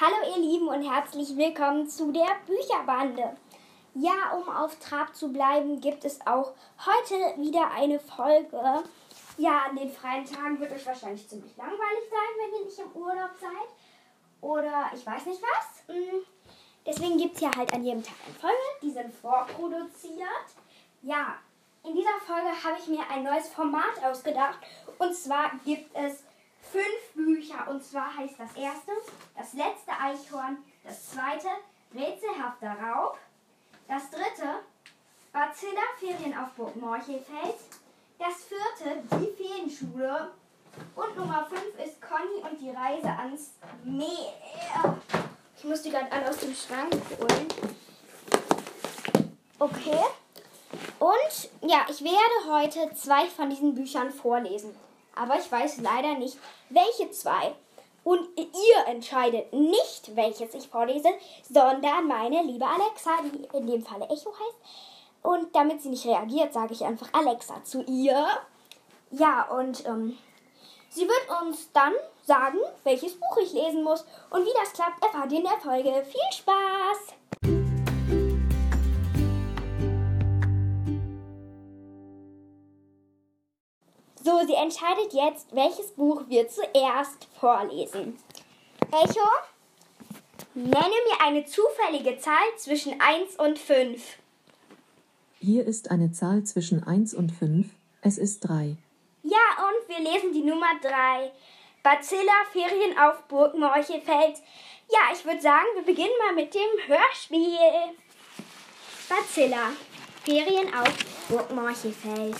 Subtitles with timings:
[0.00, 3.36] Hallo ihr Lieben und herzlich willkommen zu der Bücherbande.
[3.94, 6.52] Ja, um auf Trab zu bleiben, gibt es auch
[6.86, 8.84] heute wieder eine Folge.
[9.38, 12.92] Ja, an den freien Tagen wird euch wahrscheinlich ziemlich langweilig sein, wenn ihr nicht im
[12.92, 13.68] Urlaub seid.
[14.40, 15.92] Oder ich weiß nicht was.
[15.92, 16.20] Hm,
[16.86, 18.56] deswegen gibt es ja halt an jedem Tag eine Folge.
[18.80, 20.46] Die sind vorproduziert.
[21.02, 21.38] Ja,
[21.82, 24.60] in dieser Folge habe ich mir ein neues Format ausgedacht.
[24.98, 26.22] Und zwar gibt es
[26.70, 27.68] fünf Bücher.
[27.68, 28.92] Und zwar heißt das erste
[29.36, 31.48] Das letzte Eichhorn, das zweite
[31.94, 33.18] Rätselhafter Raub,
[33.86, 34.60] das dritte
[35.32, 37.56] Bacilla Ferien auf Burg Morchelfeld,
[38.18, 40.32] das vierte Die Feenschule
[40.94, 43.52] und Nummer fünf ist Conny und die Reise ans
[43.84, 44.98] Meer.
[45.56, 47.48] Ich muss die gerade alle aus dem Schrank holen.
[49.58, 50.04] Okay.
[50.98, 54.74] Und ja, ich werde heute zwei von diesen Büchern vorlesen
[55.18, 56.38] aber ich weiß leider nicht,
[56.70, 57.54] welche zwei.
[58.04, 61.08] Und ihr entscheidet nicht, welches ich vorlese,
[61.50, 64.58] sondern meine liebe Alexa, die in dem Falle Echo heißt.
[65.22, 68.26] Und damit sie nicht reagiert, sage ich einfach Alexa zu ihr.
[69.10, 70.16] Ja, und ähm,
[70.88, 71.92] sie wird uns dann
[72.24, 74.06] sagen, welches Buch ich lesen muss.
[74.30, 76.04] Und wie das klappt, erfahrt ihr in der Folge.
[76.04, 77.57] Viel Spaß!
[84.28, 88.18] So, sie entscheidet jetzt, welches Buch wir zuerst vorlesen.
[88.92, 89.26] Echo,
[90.52, 94.18] nenne mir eine zufällige Zahl zwischen 1 und 5.
[95.40, 97.68] Hier ist eine Zahl zwischen 1 und 5.
[98.02, 98.76] Es ist 3.
[99.22, 101.32] Ja, und wir lesen die Nummer 3.
[101.82, 104.42] Bacilla, Ferien auf Burg Morchelfeld.
[104.90, 107.96] Ja, ich würde sagen, wir beginnen mal mit dem Hörspiel.
[109.08, 109.70] Bacilla,
[110.26, 110.92] Ferien auf
[111.30, 112.36] Burg Morchelfeld.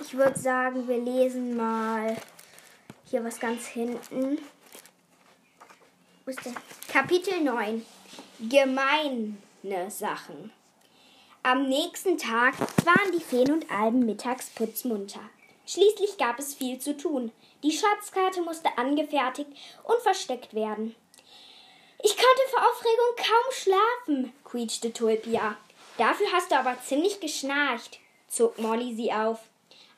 [0.00, 2.16] Ich würde sagen, wir lesen mal
[3.04, 4.38] hier was ganz hinten.
[6.24, 6.52] Wo ist der?
[6.92, 7.84] Kapitel 9.
[8.38, 9.36] Gemeine
[9.88, 10.52] Sachen.
[11.42, 15.20] Am nächsten Tag waren die Feen und Alben mittags putzmunter.
[15.66, 17.32] Schließlich gab es viel zu tun.
[17.64, 19.50] Die Schatzkarte musste angefertigt
[19.82, 20.94] und versteckt werden.
[22.02, 25.56] Ich konnte vor Aufregung kaum schlafen, quietschte Tulpia.
[25.96, 29.40] Dafür hast du aber ziemlich geschnarcht, zog Molly sie auf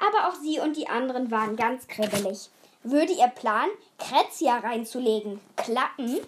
[0.00, 2.50] aber auch sie und die anderen waren ganz kribbelig.
[2.82, 3.68] Würde ihr Plan,
[3.98, 6.18] Kretzia reinzulegen, klappen?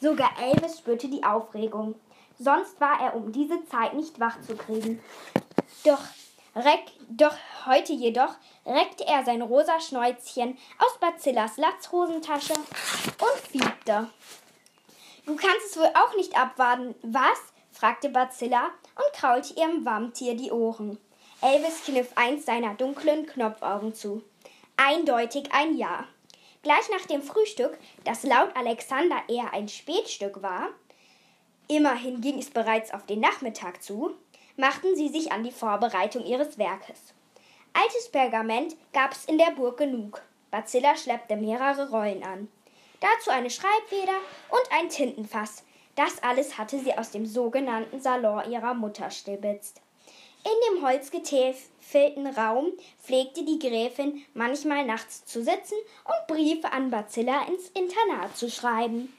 [0.00, 1.94] Sogar Elvis spürte die Aufregung.
[2.38, 5.00] Sonst war er um diese Zeit nicht wach zu kriegen.
[5.84, 6.02] Doch,
[6.54, 8.34] reck, doch heute jedoch
[8.66, 14.10] reckte er sein rosa Schnäuzchen aus Bacillas Latzhosentasche und fiebte.
[15.26, 17.38] Du kannst es wohl auch nicht abwarten, was?
[17.70, 20.98] fragte Bacilla und kraulte ihrem Wammtier die Ohren.
[21.44, 24.22] Elvis kniff eins seiner dunklen Knopfaugen zu.
[24.78, 26.08] Eindeutig ein Ja.
[26.62, 30.70] Gleich nach dem Frühstück, das laut Alexander eher ein Spätstück war,
[31.68, 34.14] immerhin ging es bereits auf den Nachmittag zu,
[34.56, 37.12] machten sie sich an die Vorbereitung ihres Werkes.
[37.74, 40.22] Altes Pergament gab es in der Burg genug.
[40.50, 42.48] Bacilla schleppte mehrere Rollen an.
[43.00, 44.16] Dazu eine Schreibfeder
[44.48, 45.62] und ein Tintenfass.
[45.94, 49.82] Das alles hatte sie aus dem sogenannten Salon ihrer Mutter stibitzt.
[50.44, 52.72] In dem holzgetäfelten Raum
[53.02, 59.16] pflegte die Gräfin manchmal nachts zu sitzen und Briefe an Bacilla ins Internat zu schreiben.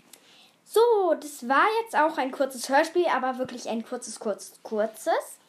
[0.64, 0.82] So,
[1.20, 5.40] das war jetzt auch ein kurzes Hörspiel, aber wirklich ein kurzes, kurzes, kurzes.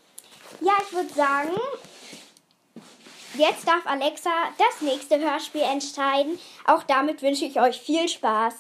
[0.61, 1.53] Ja, ich würde sagen,
[3.37, 6.39] jetzt darf Alexa das nächste Hörspiel entscheiden.
[6.67, 8.55] Auch damit wünsche ich euch viel Spaß.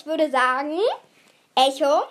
[0.00, 0.78] Ich würde sagen,
[1.54, 2.04] Echo,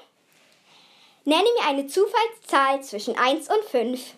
[1.26, 4.14] nenne mir eine Zufallszahl zwischen 1 und 5.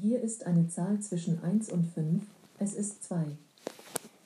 [0.00, 2.22] Hier ist eine Zahl zwischen 1 und 5.
[2.60, 3.16] Es ist 2.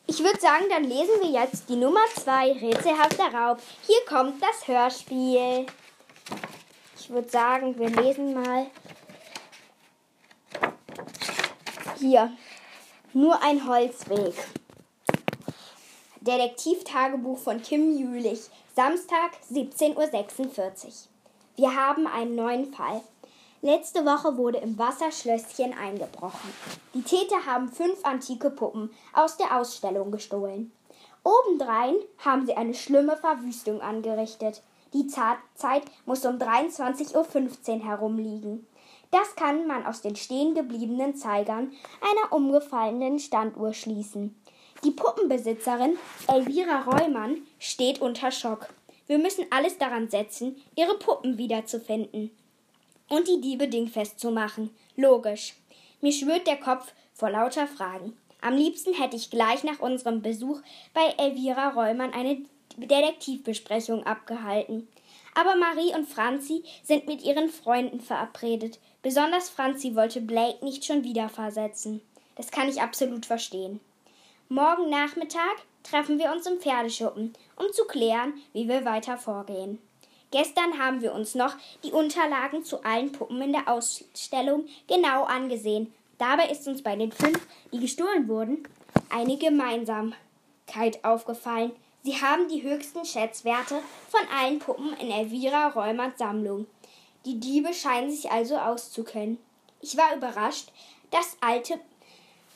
[0.07, 3.59] Ich würde sagen, dann lesen wir jetzt die Nummer 2, Rätselhafter Raub.
[3.87, 5.65] Hier kommt das Hörspiel.
[6.99, 8.67] Ich würde sagen, wir lesen mal.
[11.99, 12.31] Hier.
[13.15, 14.35] Nur ein Holzweg.
[16.23, 20.93] Detektivtagebuch von Kim Jülich, Samstag 17.46 Uhr.
[21.57, 23.01] Wir haben einen neuen Fall.
[23.63, 26.53] Letzte Woche wurde im Wasserschlösschen eingebrochen.
[26.93, 30.71] Die Täter haben fünf antike Puppen aus der Ausstellung gestohlen.
[31.25, 34.63] Obendrein haben sie eine schlimme Verwüstung angerichtet.
[34.93, 38.67] Die Zeit muss um 23.15 Uhr herumliegen.
[39.11, 44.37] Das kann man aus den stehen gebliebenen Zeigern einer umgefallenen Standuhr schließen.
[44.83, 48.73] Die Puppenbesitzerin Elvira Reumann steht unter Schock.
[49.07, 52.31] Wir müssen alles daran setzen, ihre Puppen wiederzufinden
[53.11, 54.71] und die Diebe dingfest zu machen.
[54.97, 55.55] Logisch.
[56.01, 58.17] Mir schwirrt der Kopf vor lauter Fragen.
[58.41, 60.63] Am liebsten hätte ich gleich nach unserem Besuch
[60.95, 62.39] bei Elvira Reumann eine
[62.79, 64.89] Detektivbesprechung abgehalten.
[65.35, 68.79] Aber Marie und Franzi sind mit ihren Freunden verabredet.
[69.03, 72.01] Besonders Franzi wollte Blake nicht schon wieder versetzen.
[72.37, 73.81] Das kann ich absolut verstehen.
[74.53, 79.79] Morgen Nachmittag treffen wir uns im Pferdeschuppen, um zu klären, wie wir weiter vorgehen.
[80.33, 81.55] Gestern haben wir uns noch
[81.85, 85.95] die Unterlagen zu allen Puppen in der Ausstellung genau angesehen.
[86.19, 88.65] Dabei ist uns bei den fünf, die gestohlen wurden,
[89.09, 91.71] eine Gemeinsamkeit aufgefallen.
[92.03, 93.77] Sie haben die höchsten Schätzwerte
[94.09, 96.67] von allen Puppen in Elvira Reumerts Sammlung.
[97.25, 99.39] Die Diebe scheinen sich also auszukennen.
[99.81, 100.73] Ich war überrascht,
[101.13, 101.79] dass alte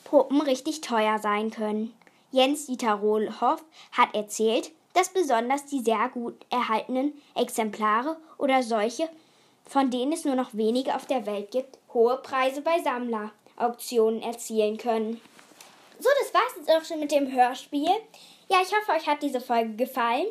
[0.05, 1.93] Puppen richtig teuer sein können.
[2.31, 9.09] Jens Dieter Rohlhoff hat erzählt, dass besonders die sehr gut erhaltenen Exemplare oder solche,
[9.67, 14.77] von denen es nur noch wenige auf der Welt gibt, hohe Preise bei Sammlerauktionen erzielen
[14.77, 15.19] können.
[15.99, 17.89] So, das war's jetzt auch schon mit dem Hörspiel.
[18.47, 20.27] Ja, ich hoffe, euch hat diese Folge gefallen.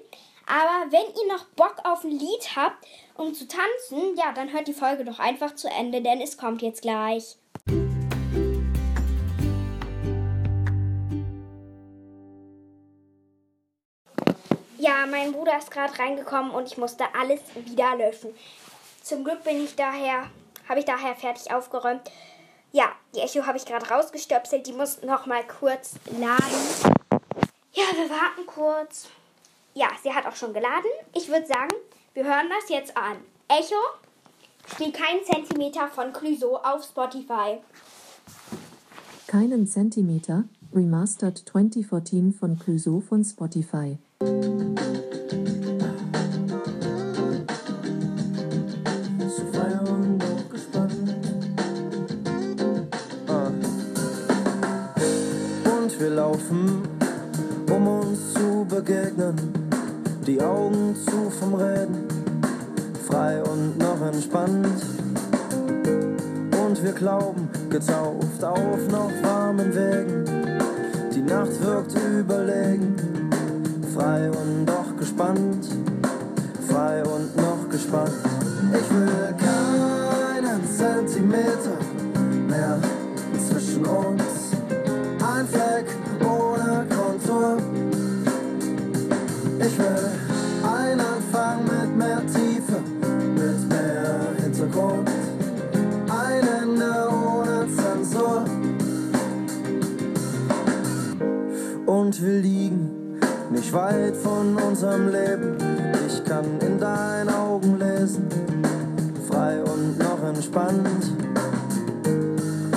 [0.46, 2.86] Aber wenn ihr noch Bock auf ein Lied habt,
[3.16, 6.62] um zu tanzen, ja, dann hört die Folge doch einfach zu Ende, denn es kommt
[6.62, 7.36] jetzt gleich.
[15.04, 18.30] Ja, mein Bruder ist gerade reingekommen und ich musste alles wieder löschen.
[19.02, 20.30] Zum Glück bin ich daher,
[20.66, 22.00] habe ich daher fertig aufgeräumt.
[22.72, 24.66] Ja, die Echo habe ich gerade rausgestöpselt.
[24.66, 26.88] Die muss noch mal kurz laden.
[27.74, 29.08] Ja, wir warten kurz.
[29.74, 30.90] Ja, sie hat auch schon geladen.
[31.12, 31.74] Ich würde sagen,
[32.14, 33.18] wir hören das jetzt an.
[33.48, 33.76] Echo,
[34.72, 37.58] spiel keinen Zentimeter von Clouseau auf Spotify.
[39.26, 43.98] Keinen Zentimeter, Remastered 2014 von Clouseau von Spotify.
[44.20, 44.30] Und
[55.98, 56.82] wir laufen,
[57.70, 59.34] um uns zu begegnen,
[60.26, 62.06] die Augen zu vom Reden,
[63.06, 64.82] frei und noch entspannt.
[66.66, 70.24] Und wir glauben, getauft auf noch warmen Wegen,
[71.12, 73.23] die Nacht wirkt überlegen
[73.94, 75.66] frei und doch gespannt,
[76.68, 78.10] frei und noch gespannt.
[78.72, 81.78] Ich will keinen Zentimeter
[82.48, 82.78] mehr
[83.48, 84.50] zwischen uns,
[85.22, 85.86] ein Fleck
[86.22, 87.56] ohne Kontur.
[89.60, 90.10] Ich will
[90.64, 92.80] einen Anfang mit mehr Tiefe,
[93.34, 95.08] mit mehr Hintergrund,
[96.08, 98.44] ein Ende ohne Zensur.
[101.86, 102.83] Und wir liegen
[103.74, 105.56] weit von unserem Leben.
[106.06, 108.28] Ich kann in deinen Augen lesen,
[109.28, 111.10] frei und noch entspannt.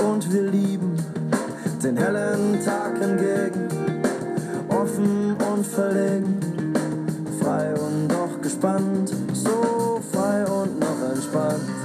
[0.04, 0.98] Und wir lieben
[1.84, 3.68] den hellen Tag entgegen,
[4.70, 6.40] offen und verlegen,
[7.40, 11.77] frei und doch gespannt, so frei und noch entspannt.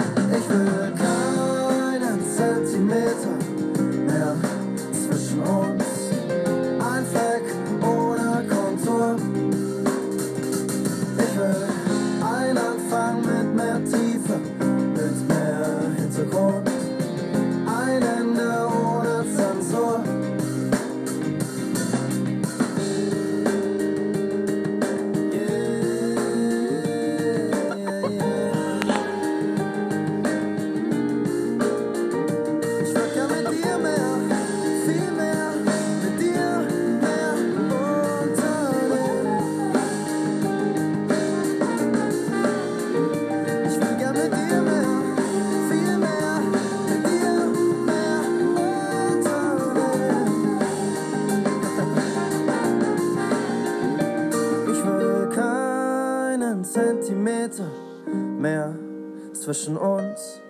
[59.43, 60.41] Zwischen uns.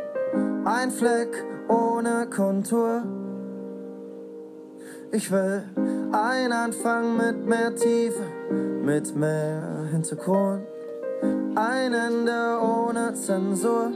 [0.65, 3.03] Ein Fleck ohne Kontur.
[5.11, 5.63] Ich will
[6.13, 8.23] einen Anfang mit mehr Tiefe,
[8.83, 10.67] mit mehr Hintergrund.
[11.55, 13.91] Ein Ende ohne Zensur.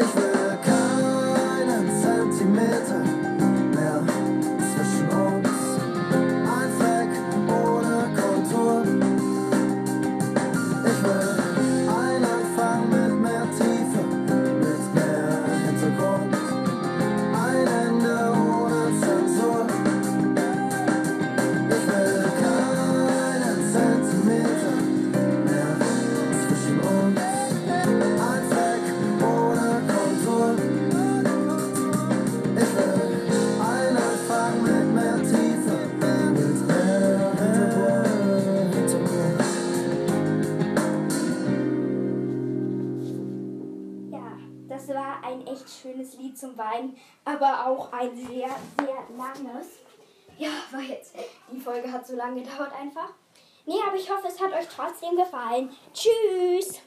[0.00, 3.17] Ich will keinen Zentimeter
[44.88, 48.48] War ein echt schönes Lied zum Weinen, aber auch ein sehr,
[48.80, 49.80] sehr langes.
[50.38, 51.14] Ja, war jetzt,
[51.52, 53.10] die Folge hat so lange gedauert einfach.
[53.66, 55.70] Nee, aber ich hoffe, es hat euch trotzdem gefallen.
[55.92, 56.80] Tschüss!